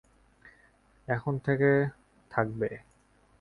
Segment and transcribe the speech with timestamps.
[1.07, 1.69] এখন থেকে
[2.31, 2.69] থাকবে।